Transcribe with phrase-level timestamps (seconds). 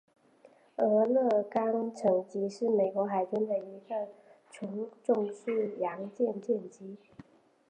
[0.77, 4.07] 俄勒冈城级是美国海军的一个
[4.49, 6.97] 重巡洋舰舰级。